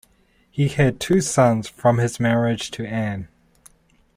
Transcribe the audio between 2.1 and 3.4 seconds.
marriage to Anne.